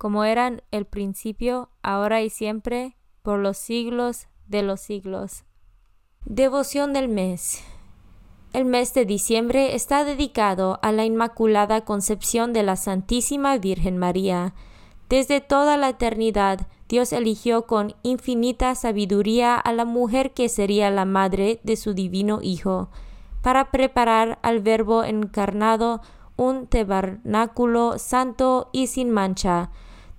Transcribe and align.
como 0.00 0.24
eran 0.24 0.62
el 0.70 0.86
principio, 0.86 1.68
ahora 1.82 2.22
y 2.22 2.30
siempre, 2.30 2.96
por 3.20 3.38
los 3.38 3.58
siglos 3.58 4.28
de 4.46 4.62
los 4.62 4.80
siglos. 4.80 5.44
Devoción 6.24 6.94
del 6.94 7.10
mes. 7.10 7.62
El 8.54 8.64
mes 8.64 8.94
de 8.94 9.04
diciembre 9.04 9.74
está 9.74 10.04
dedicado 10.04 10.78
a 10.80 10.90
la 10.90 11.04
Inmaculada 11.04 11.82
Concepción 11.82 12.54
de 12.54 12.62
la 12.62 12.76
Santísima 12.76 13.58
Virgen 13.58 13.98
María. 13.98 14.54
Desde 15.10 15.42
toda 15.42 15.76
la 15.76 15.90
eternidad, 15.90 16.66
Dios 16.88 17.12
eligió 17.12 17.66
con 17.66 17.94
infinita 18.02 18.74
sabiduría 18.76 19.54
a 19.54 19.70
la 19.74 19.84
mujer 19.84 20.32
que 20.32 20.48
sería 20.48 20.90
la 20.90 21.04
madre 21.04 21.60
de 21.62 21.76
su 21.76 21.92
divino 21.92 22.38
Hijo, 22.40 22.88
para 23.42 23.70
preparar 23.70 24.38
al 24.40 24.60
Verbo 24.60 25.04
encarnado 25.04 26.00
un 26.36 26.68
tabernáculo 26.68 27.98
santo 27.98 28.70
y 28.72 28.86
sin 28.86 29.10
mancha, 29.10 29.70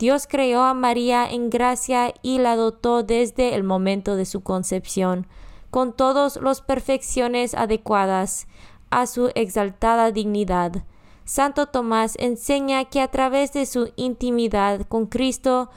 Dios 0.02 0.26
creó 0.28 0.64
a 0.64 0.74
María 0.74 1.30
en 1.30 1.52
gracia 1.52 2.12
y 2.24 2.40
la 2.40 2.56
dotó 2.56 3.04
desde 3.04 3.54
el 3.54 3.64
momento 3.64 4.16
de 4.16 4.26
su 4.26 4.42
concepción, 4.42 5.28
con 5.70 5.94
todas 5.94 6.38
las 6.38 6.64
perfecciones 6.64 7.54
adecuadas 7.54 8.48
a 8.90 9.06
su 9.06 9.30
exaltada 9.36 10.10
dignidad. 10.10 10.86
Santo 11.24 11.68
Tomás 11.68 12.16
enseña 12.18 12.86
que 12.86 13.00
a 13.00 13.10
través 13.10 13.54
de 13.54 13.68
su 13.68 13.94
intimidad 13.96 14.88
con 14.88 15.06
Cristo 15.06 15.70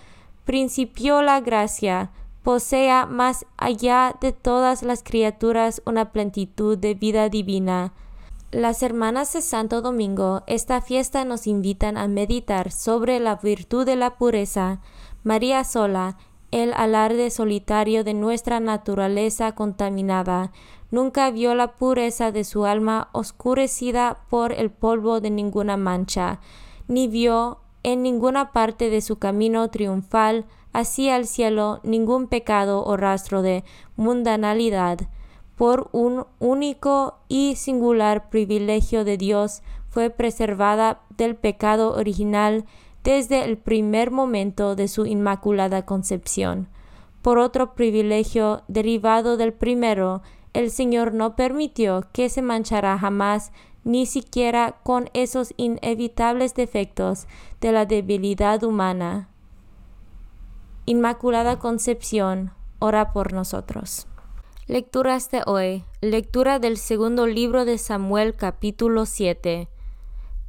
principió 0.47 1.21
la 1.21 1.41
gracia, 1.41 2.11
posea 2.43 3.05
más 3.05 3.45
allá 3.59 4.17
de 4.23 4.33
todas 4.33 4.83
las 4.83 5.03
criaturas 5.03 5.83
una 5.85 6.13
plenitud 6.13 6.79
de 6.79 6.95
vida 6.95 7.29
divina, 7.29 7.93
las 8.55 8.85
hermanas 8.85 9.33
de 9.33 9.43
Santo 9.43 9.83
Domingo, 9.83 10.45
esta 10.47 10.81
fiesta 10.81 11.25
nos 11.25 11.49
invitan 11.49 11.97
a 11.97 12.07
meditar 12.07 12.71
sobre 12.71 13.19
la 13.19 13.35
virtud 13.37 13.85
de 13.85 13.97
la 13.97 14.17
pureza. 14.17 14.81
María 15.25 15.65
sola, 15.65 16.19
el 16.53 16.73
alarde 16.73 17.31
solitario 17.31 18.05
de 18.05 18.15
nuestra 18.15 18.61
naturaleza 18.61 19.53
contaminada, 19.57 20.53
nunca 20.93 21.33
vio 21.33 21.57
la 21.57 21.75
pureza 21.75 22.31
de 22.31 22.45
su 22.45 22.65
alma 22.65 23.09
oscurecida 23.11 24.19
por 24.31 24.53
el 24.53 24.71
polvo 24.71 25.21
de 25.21 25.31
ninguna 25.31 25.77
mancha, 25.77 26.39
ni 26.87 27.09
vio 27.09 27.59
en 27.83 28.03
ninguna 28.03 28.53
parte 28.53 28.89
de 28.89 29.01
su 29.01 29.19
camino 29.19 29.69
triunfal 29.69 30.45
hacia 30.73 31.17
el 31.17 31.27
cielo 31.27 31.81
ningún 31.83 32.29
pecado 32.29 32.85
o 32.85 32.97
rastro 32.97 33.43
de 33.43 33.65
mundanalidad 33.97 35.09
por 35.57 35.89
un 35.93 36.27
único 36.39 37.19
y 37.29 37.57
singular 37.57 38.29
privilegio 38.31 39.05
de 39.05 39.17
Dios, 39.17 39.63
fue 39.89 40.11
preservada 40.11 41.03
del 41.17 41.37
pecado 41.37 41.95
original 41.95 42.65
desde 43.05 43.45
el 43.45 43.59
primer 43.59 44.11
momento 44.11 44.75
de 44.75 44.89
su 44.89 45.07
inmaculada 45.07 45.85
concepción. 45.87 46.69
Por 47.23 47.39
otro 47.39 47.75
privilegio 47.75 48.63
derivado 48.67 49.37
del 49.37 49.53
primero, 49.53 50.23
el 50.53 50.71
Señor 50.71 51.15
no 51.15 51.37
permitió 51.37 52.05
que 52.13 52.29
se 52.29 52.43
manchara 52.43 52.99
jamás 52.99 53.53
ni 53.85 54.07
siquiera 54.07 54.77
con 54.83 55.11
esos 55.13 55.53
inevitables 55.57 56.55
defectos 56.55 57.27
de 57.61 57.73
la 57.73 57.87
debilidad 57.87 58.63
humana. 58.65 59.29
Inmaculada 60.87 61.59
Concepción, 61.59 62.53
ora 62.79 63.13
por 63.13 63.33
nosotros. 63.33 64.07
Lecturas 64.67 65.31
de 65.31 65.43
hoy. 65.45 65.85
Lectura 66.01 66.59
del 66.59 66.79
segundo 66.79 67.27
libro 67.27 67.67
de 67.67 67.77
Samuel 67.77 68.35
capítulo 68.35 69.05
7. 69.05 69.69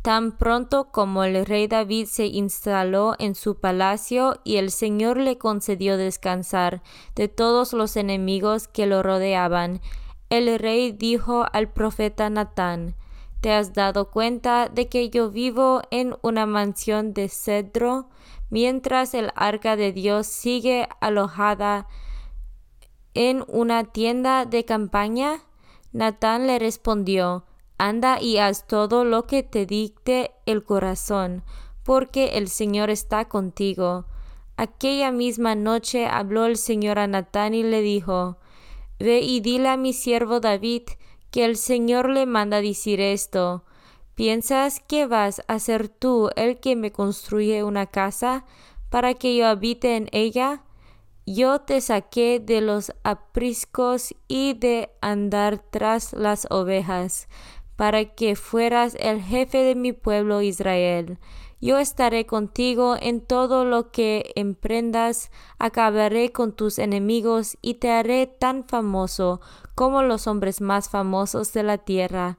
Tan 0.03 0.38
pronto 0.38 0.89
como 0.89 1.25
el 1.25 1.45
rey 1.45 1.67
David 1.67 2.06
se 2.06 2.27
instaló 2.27 3.15
en 3.19 3.35
su 3.35 3.59
palacio 3.59 4.39
y 4.45 4.56
el 4.56 4.71
Señor 4.71 5.17
le 5.17 5.38
concedió 5.38 5.97
descansar 5.97 6.81
de 7.13 7.27
todos 7.27 7.73
los 7.73 7.97
enemigos 7.97 8.69
que 8.69 8.85
lo 8.85 9.03
rodeaban, 9.03 9.81
el 10.29 10.59
rey 10.59 10.94
dijo 10.94 11.45
al 11.51 11.68
profeta 11.68 12.29
Natán, 12.29 12.95
¿Te 13.41 13.51
has 13.51 13.73
dado 13.73 14.11
cuenta 14.11 14.69
de 14.69 14.88
que 14.88 15.09
yo 15.09 15.29
vivo 15.29 15.81
en 15.91 16.15
una 16.21 16.45
mansión 16.45 17.13
de 17.13 17.27
cedro, 17.27 18.07
mientras 18.50 19.13
el 19.13 19.33
arca 19.35 19.75
de 19.75 19.91
Dios 19.91 20.25
sigue 20.25 20.88
alojada 21.01 21.89
en 23.15 23.44
una 23.47 23.85
tienda 23.85 24.45
de 24.45 24.65
campaña? 24.65 25.41
Natán 25.94 26.45
le 26.45 26.59
respondió, 26.59 27.45
Anda 27.77 28.21
y 28.21 28.38
haz 28.38 28.67
todo 28.67 29.03
lo 29.03 29.25
que 29.25 29.41
te 29.41 29.65
dicte 29.65 30.31
el 30.45 30.63
corazón, 30.63 31.44
porque 31.83 32.38
el 32.38 32.47
Señor 32.50 32.89
está 32.89 33.25
contigo. 33.25 34.06
Aquella 34.57 35.12
misma 35.12 35.56
noche 35.56 36.06
habló 36.06 36.45
el 36.45 36.57
Señor 36.57 37.00
a 37.00 37.07
Natán 37.07 37.53
y 37.53 37.63
le 37.63 37.81
dijo, 37.81 38.38
Ve 39.00 39.19
y 39.19 39.39
dile 39.39 39.69
a 39.69 39.77
mi 39.77 39.94
siervo 39.94 40.39
David 40.39 40.83
que 41.31 41.45
el 41.45 41.57
Señor 41.57 42.09
le 42.09 42.25
manda 42.25 42.61
decir 42.61 43.01
esto. 43.01 43.63
¿Piensas 44.15 44.79
que 44.79 45.07
vas 45.07 45.41
a 45.47 45.59
ser 45.59 45.89
tú 45.89 46.29
el 46.38 46.59
que 46.59 46.77
me 46.77 46.91
construye 46.91 47.63
una 47.63 47.85
casa 47.85 48.45
para 48.89 49.13
que 49.13 49.35
yo 49.35 49.47
habite 49.47 49.97
en 49.97 50.07
ella? 50.13 50.64
Yo 51.25 51.60
te 51.62 51.81
saqué 51.81 52.39
de 52.39 52.62
los 52.62 52.94
apriscos 53.04 54.13
y 54.27 54.54
de 54.54 54.92
andar 55.01 55.57
tras 55.57 56.13
las 56.13 56.48
ovejas, 56.51 57.27
para 57.75 58.06
que 58.13 58.36
fueras 58.36 58.95
el 59.00 59.22
jefe 59.22 59.57
de 59.60 59.74
mi 59.74 59.92
pueblo 59.92 60.44
Israel. 60.44 61.18
Yo 61.60 61.80
estaré 61.80 62.27
contigo 62.27 62.95
en 63.00 63.22
todo 63.22 63.66
lo 63.66 63.92
que 63.92 64.33
emprendas, 64.36 65.31
acabaré 65.57 66.31
con 66.31 66.51
tus 66.51 66.77
enemigos 66.77 67.57
y 67.62 67.75
te 67.75 67.89
haré 67.89 68.28
tan 68.28 68.68
famoso 68.68 69.42
como 69.74 70.04
los 70.04 70.28
hombres 70.28 70.62
más 70.62 70.89
famosos 70.89 71.54
de 71.54 71.63
la 71.63 71.80
tierra. 71.80 72.38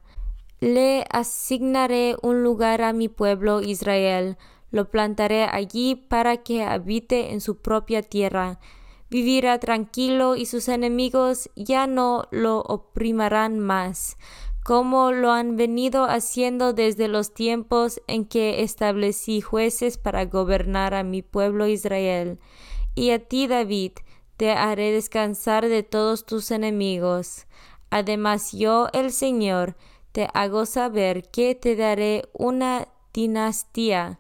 Le 0.61 1.05
asignaré 1.11 2.17
un 2.23 2.45
lugar 2.45 2.83
a 2.83 2.93
mi 2.93 3.09
pueblo 3.09 3.63
Israel, 3.63 4.39
lo 4.71 4.91
plantaré 4.91 5.45
allí 5.45 5.95
para 5.95 6.39
que 6.39 6.65
habite 6.65 7.33
en 7.33 7.41
su 7.41 7.59
propia 7.61 8.03
tierra. 8.03 8.59
Vivirá 9.09 9.59
tranquilo 9.59 10.37
y 10.37 10.47
sus 10.47 10.69
enemigos 10.69 11.51
ya 11.55 11.87
no 11.87 12.27
lo 12.31 12.61
oprimirán 12.61 13.61
más, 13.61 14.17
como 14.65 15.13
lo 15.13 15.31
han 15.31 15.57
venido 15.57 16.05
haciendo 16.05 16.73
desde 16.73 17.07
los 17.07 17.33
tiempos 17.33 18.01
en 18.09 18.25
que 18.25 18.63
establecí 18.63 19.41
jueces 19.41 19.97
para 19.97 20.25
gobernar 20.25 20.93
a 20.95 21.05
mi 21.05 21.23
pueblo 21.23 21.69
Israel. 21.69 22.41
Y 22.97 23.11
a 23.11 23.21
ti, 23.21 23.47
David, 23.47 23.93
te 24.37 24.51
haré 24.51 24.91
descansar 24.91 25.69
de 25.69 25.83
todos 25.85 26.27
tus 26.27 26.51
enemigos. 26.51 27.47
Además 27.91 28.53
yo, 28.53 28.89
el 28.93 29.13
Señor, 29.13 29.77
te 30.13 30.29
hago 30.35 30.67
saber 30.67 31.31
que 31.31 31.55
te 31.55 31.77
daré 31.77 32.29
una 32.33 32.89
dinastía, 33.13 34.19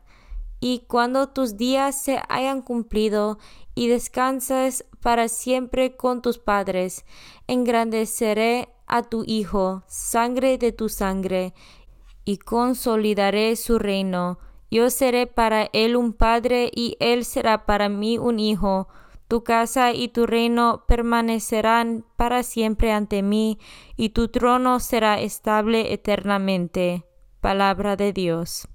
y 0.60 0.84
cuando 0.86 1.28
tus 1.28 1.56
días 1.56 2.00
se 2.00 2.20
hayan 2.28 2.62
cumplido 2.62 3.38
y 3.74 3.88
descanses 3.88 4.84
para 5.00 5.28
siempre 5.28 5.96
con 5.96 6.22
tus 6.22 6.38
padres, 6.38 7.04
engrandeceré 7.46 8.68
a 8.86 9.02
tu 9.02 9.24
hijo, 9.26 9.82
sangre 9.86 10.58
de 10.58 10.72
tu 10.72 10.88
sangre, 10.88 11.54
y 12.24 12.38
consolidaré 12.38 13.54
su 13.56 13.78
reino. 13.78 14.38
Yo 14.70 14.90
seré 14.90 15.26
para 15.26 15.68
él 15.72 15.96
un 15.96 16.12
padre 16.12 16.70
y 16.74 16.96
él 16.98 17.24
será 17.24 17.66
para 17.66 17.88
mí 17.88 18.18
un 18.18 18.40
hijo 18.40 18.88
tu 19.28 19.42
casa 19.42 19.92
y 19.92 20.08
tu 20.08 20.26
reino 20.26 20.84
permanecerán 20.86 22.04
para 22.16 22.42
siempre 22.42 22.92
ante 22.92 23.22
mí, 23.22 23.58
y 23.96 24.10
tu 24.10 24.28
trono 24.28 24.78
será 24.78 25.20
estable 25.20 25.92
eternamente. 25.92 27.04
Palabra 27.40 27.96
de 27.96 28.12
Dios. 28.12 28.68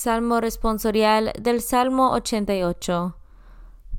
Salmo 0.00 0.40
responsorial 0.40 1.32
del 1.40 1.60
Salmo 1.60 2.12
88. 2.12 3.16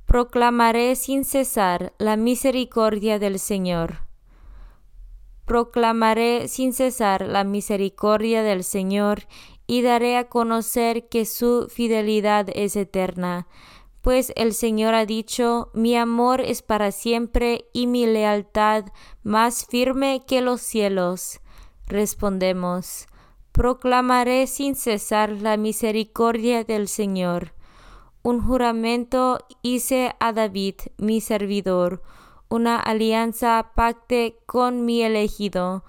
Proclamaré 0.06 0.96
sin 0.96 1.26
cesar 1.26 1.92
la 1.98 2.16
misericordia 2.16 3.20
del 3.20 3.38
Señor. 3.38 4.08
Proclamaré 5.44 6.48
sin 6.48 6.72
cesar 6.72 7.28
la 7.28 7.44
misericordia 7.44 8.44
del 8.44 8.64
Señor 8.64 9.24
y 9.68 9.82
daré 9.82 10.16
a 10.16 10.30
conocer 10.30 11.10
que 11.10 11.26
su 11.26 11.68
fidelidad 11.70 12.48
es 12.54 12.78
eterna 12.78 13.48
pues 14.00 14.32
el 14.38 14.54
Señor 14.54 14.94
ha 14.94 15.06
dicho, 15.06 15.70
mi 15.74 15.98
amor 15.98 16.40
es 16.40 16.62
para 16.62 16.94
siempre 16.94 17.66
y 17.74 17.88
mi 17.88 18.06
lealtad 18.06 18.86
más 19.22 19.66
firme 19.66 20.24
que 20.26 20.40
los 20.40 20.62
cielos. 20.62 21.42
Respondemos, 21.88 23.10
proclamaré 23.52 24.48
sin 24.48 24.76
cesar 24.76 25.30
la 25.32 25.58
misericordia 25.58 26.64
del 26.64 26.88
Señor. 26.88 27.54
Un 28.22 28.42
juramento 28.42 29.40
hice 29.62 30.16
a 30.20 30.34
David, 30.34 30.76
mi 30.98 31.22
servidor, 31.22 32.02
una 32.50 32.80
alianza 32.80 33.72
pacte 33.76 34.40
con 34.46 34.86
mi 34.86 35.04
elegido. 35.04 35.84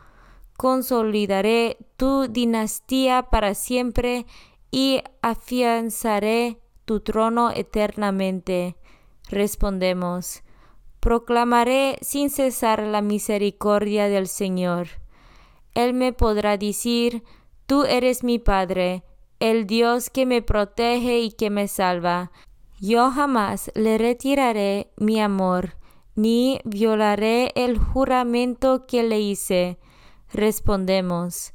Consolidaré 0.56 1.78
tu 1.96 2.28
dinastía 2.28 3.24
para 3.30 3.54
siempre 3.54 4.26
y 4.70 5.02
afianzaré 5.22 6.58
tu 6.84 7.00
trono 7.00 7.50
eternamente. 7.50 8.76
Respondemos, 9.28 10.42
proclamaré 11.00 11.98
sin 12.02 12.30
cesar 12.30 12.82
la 12.82 13.00
misericordia 13.00 14.08
del 14.08 14.28
Señor. 14.28 14.88
Él 15.74 15.94
me 15.94 16.12
podrá 16.12 16.56
decir, 16.56 17.22
Tú 17.70 17.84
eres 17.84 18.24
mi 18.24 18.40
Padre, 18.40 19.04
el 19.38 19.64
Dios 19.64 20.10
que 20.10 20.26
me 20.26 20.42
protege 20.42 21.20
y 21.20 21.30
que 21.30 21.50
me 21.50 21.68
salva. 21.68 22.32
Yo 22.80 23.12
jamás 23.12 23.70
le 23.76 23.96
retiraré 23.96 24.90
mi 24.96 25.20
amor, 25.20 25.76
ni 26.16 26.60
violaré 26.64 27.52
el 27.54 27.78
juramento 27.78 28.88
que 28.88 29.04
le 29.04 29.20
hice. 29.20 29.78
Respondemos, 30.32 31.52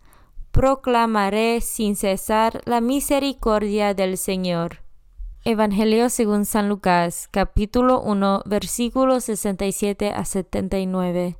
proclamaré 0.53 1.59
sin 1.59 1.97
cesar 1.97 2.61
la 2.63 2.79
misericordia 2.79 3.93
del 3.93 4.17
Señor. 4.17 4.83
Evangelio 5.43 6.07
según 6.07 6.45
San 6.45 6.69
Lucas, 6.69 7.27
capítulo 7.29 7.99
1, 7.99 8.43
versículos 8.45 9.25
67 9.25 10.11
a 10.11 10.23
79. 10.23 11.35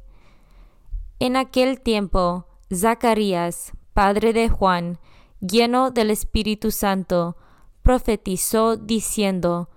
En 1.19 1.38
aquel 1.38 1.80
tiempo, 1.80 2.45
Zacarías, 2.74 3.71
padre 3.95 4.33
de 4.33 4.50
Juan, 4.50 5.00
lleno 5.39 5.89
del 5.89 6.12
Espíritu 6.12 6.69
Santo, 6.69 7.38
profetizó 7.81 8.75
diciendo, 8.75 9.69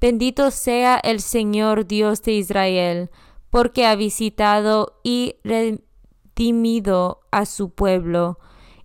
Bendito 0.00 0.52
sea 0.52 0.96
el 1.02 1.20
Señor 1.20 1.84
Dios 1.84 2.22
de 2.22 2.34
Israel, 2.34 3.10
porque 3.50 3.84
ha 3.84 3.96
visitado 3.96 5.00
y 5.02 5.36
redimido 5.42 7.22
a 7.32 7.46
su 7.46 7.70
pueblo, 7.70 8.38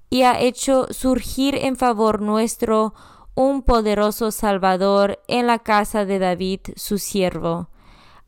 y 0.10 0.24
ha 0.24 0.40
hecho 0.40 0.88
surgir 0.90 1.54
en 1.56 1.76
favor 1.76 2.20
nuestro 2.20 2.96
un 3.36 3.62
poderoso 3.62 4.32
Salvador 4.32 5.20
en 5.28 5.46
la 5.46 5.60
casa 5.60 6.04
de 6.04 6.18
David, 6.18 6.62
su 6.76 6.98
siervo. 6.98 7.70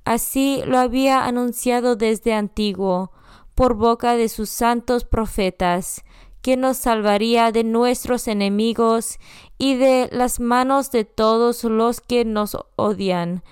Así 0.06 0.62
lo 0.68 0.78
había 0.78 1.26
anunciado 1.26 1.96
desde 1.96 2.36
antiguo, 2.36 3.12
por 3.56 3.74
boca 3.74 4.16
de 4.16 4.30
sus 4.30 4.50
santos 4.50 5.06
profetas, 5.06 6.04
que 6.42 6.58
nos 6.58 6.78
salvaría 6.78 7.52
de 7.52 7.64
nuestros 7.64 8.28
enemigos 8.28 9.20
y 9.58 9.76
de 9.76 10.10
las 10.12 10.40
manos 10.40 10.92
de 10.92 11.06
todos 11.06 11.64
los 11.64 12.02
que 12.02 12.26
nos 12.26 12.58
odian, 12.76 13.44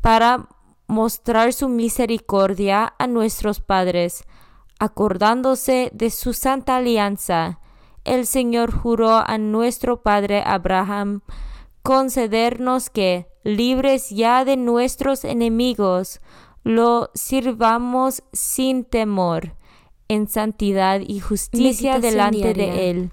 para 0.00 0.48
mostrar 0.86 1.52
su 1.52 1.68
misericordia 1.68 2.94
a 2.98 3.06
nuestros 3.06 3.60
padres, 3.60 4.24
acordándose 4.78 5.90
de 5.92 6.10
su 6.10 6.32
santa 6.32 6.76
alianza, 6.76 7.60
el 8.04 8.26
Señor 8.26 8.72
juró 8.72 9.16
a 9.18 9.36
nuestro 9.36 10.02
padre 10.02 10.42
Abraham 10.44 11.20
concedernos 11.82 12.90
que, 12.90 13.28
libres 13.44 14.10
ya 14.10 14.44
de 14.44 14.56
nuestros 14.56 15.24
enemigos, 15.24 16.20
lo 16.64 17.10
sirvamos 17.14 18.22
sin 18.32 18.84
temor, 18.84 19.54
en 20.08 20.28
santidad 20.28 21.00
y 21.00 21.20
justicia 21.20 21.98
delante 22.00 22.54
de 22.54 22.90
Él 22.90 23.10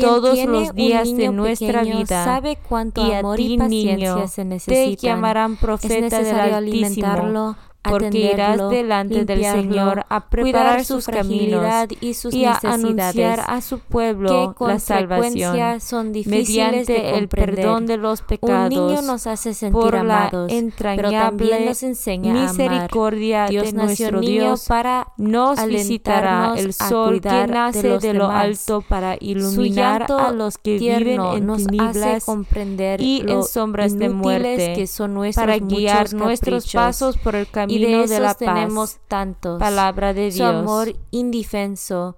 todos 0.00 0.44
los 0.44 0.74
días 0.74 1.14
de 1.16 1.28
nuestra 1.30 1.82
vida. 1.82 2.24
Sabe 2.24 2.56
cuánto 2.56 3.06
y 3.06 3.12
amor 3.12 3.34
a 3.34 3.36
ti, 3.36 3.54
y 3.54 3.58
paciencia 3.58 3.96
niño, 3.96 4.28
se 4.28 4.44
necesitan. 4.44 4.96
te 4.96 5.06
llamarán 5.06 5.56
profeta 5.56 6.20
es 6.20 6.26
del 6.26 6.36
Altísimo, 6.36 6.56
alimentarlo, 6.56 7.56
porque 7.88 8.32
irás 8.32 8.70
delante 8.70 9.24
del 9.24 9.42
Señor 9.42 10.04
a 10.08 10.28
preparar 10.28 10.84
su 10.84 10.94
sus 10.94 11.06
caminos 11.06 11.60
fragilidad 11.60 11.88
y 12.00 12.14
sus 12.14 12.34
y 12.34 12.44
a 12.44 12.58
anunciar 12.62 13.44
a 13.46 13.60
su 13.60 13.78
pueblo 13.78 14.54
la 14.60 14.78
salvación 14.78 15.54
frecuencia 15.54 15.80
son 15.80 16.12
difíciles 16.12 16.48
mediante 16.48 16.92
de 16.92 17.18
el 17.18 17.28
perdón 17.28 17.86
de 17.86 17.96
los 17.96 18.20
Un 18.20 18.26
pecados 18.26 18.70
niño 18.70 19.02
nos 19.02 19.26
hace 19.26 19.54
sentir 19.54 19.80
por 19.80 19.94
la 19.94 20.00
amados, 20.00 20.46
pero 20.48 20.58
entrañable 20.58 21.18
también 21.18 21.66
nos 21.66 21.82
enseña 21.82 22.30
a 22.30 22.42
misericordia 22.42 23.46
Dios 23.46 23.66
de 23.66 23.72
nació 23.72 24.12
nuestro 24.12 24.20
Dios 24.20 24.66
para 24.66 25.08
nos 25.16 25.66
visitará 25.66 26.54
el 26.56 26.70
a 26.70 26.88
sol 26.88 27.20
que 27.20 27.28
de 27.28 27.46
nace 27.46 27.98
de, 27.98 28.14
lo 28.14 28.30
alto 28.30 28.80
para 28.80 29.16
iluminar 29.20 30.06
a 30.10 30.30
los 30.30 30.58
que 30.58 30.78
viven 30.78 31.20
en 31.20 31.46
nos 31.46 31.66
hace 31.78 32.20
comprender 32.24 33.00
y 33.00 33.22
en 33.26 33.42
sombras 33.42 33.96
de 33.98 34.08
muerte 34.08 34.72
que 34.74 34.86
son 34.86 35.14
nuestros 35.14 35.44
para 35.44 35.58
guiar 35.58 36.12
nuestros 36.14 36.72
pasos 36.72 37.16
por 37.18 37.34
el 37.34 37.46
y 37.68 37.73
camino 37.82 38.02
de 38.02 38.08
de 38.08 38.20
la 38.20 38.28
paz. 38.28 38.38
tenemos 38.38 38.98
tantos. 39.08 39.58
Palabra 39.58 40.14
de 40.14 40.30
Su 40.30 40.38
Dios. 40.38 40.54
amor 40.54 40.96
indefenso 41.10 42.16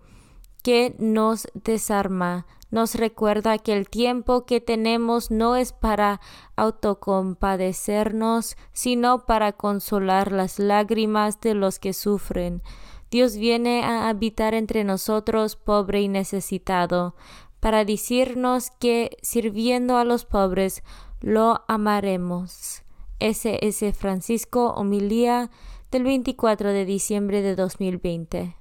que 0.63 0.95
nos 0.99 1.49
desarma. 1.55 2.47
Nos 2.71 2.97
recuerda 2.97 3.59
que 3.59 3.73
el 3.73 3.89
tiempo 3.89 4.45
que 4.45 4.61
tenemos 4.61 5.31
no 5.31 5.55
es 5.55 5.73
para 5.73 6.21
autocompadecernos, 6.57 8.57
sino 8.73 9.25
para 9.25 9.53
consolar 9.53 10.33
las 10.33 10.59
lágrimas 10.59 11.41
de 11.41 11.55
los 11.55 11.79
que 11.79 11.93
sufren. 11.93 12.63
Dios 13.11 13.37
viene 13.37 13.85
a 13.85 14.09
habitar 14.09 14.53
entre 14.55 14.83
nosotros, 14.83 15.55
pobre 15.55 16.03
y 16.03 16.09
necesitado, 16.09 17.15
para 17.61 17.85
decirnos 17.85 18.73
que 18.81 19.17
sirviendo 19.23 19.97
a 19.97 20.05
los 20.05 20.25
pobres 20.25 20.83
lo 21.21 21.63
amaremos. 21.69 22.83
S.S. 23.21 23.93
Francisco 23.93 24.73
Homilía 24.75 25.51
del 25.91 26.05
24 26.05 26.73
de 26.73 26.85
diciembre 26.85 27.43
de 27.43 27.57
2020. 27.57 28.57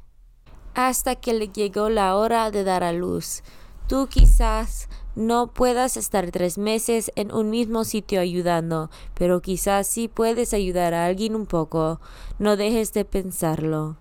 Hasta 0.74 1.16
que 1.16 1.34
le 1.34 1.50
llegó 1.50 1.90
la 1.90 2.16
hora 2.16 2.52
de 2.52 2.64
dar 2.64 2.84
a 2.84 2.94
luz. 2.94 3.44
Tú 3.88 4.08
quizás 4.08 4.90
no 5.16 5.54
puedas 5.54 5.96
estar 5.96 6.32
tres 6.32 6.58
meses 6.58 7.12
en 7.16 7.34
un 7.34 7.50
mismo 7.50 7.84
sitio 7.84 8.20
ayudando, 8.20 8.90
pero 9.14 9.42
quizás 9.42 9.88
sí 9.88 10.08
puedes 10.08 10.54
ayudar 10.54 10.94
a 10.94 11.06
alguien 11.06 11.36
un 11.36 11.46
poco. 11.46 12.02
No 12.40 12.58
dejes 12.58 12.94
de 12.94 13.06
pensarlo. 13.06 13.98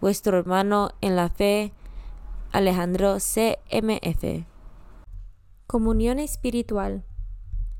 Vuestro 0.00 0.38
hermano 0.38 0.90
en 1.00 1.16
la 1.16 1.28
fe, 1.28 1.72
Alejandro 2.52 3.18
CMF. 3.18 4.44
Comunión 5.66 6.18
espiritual. 6.18 7.04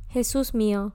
Jesús 0.08 0.54
mío, 0.54 0.94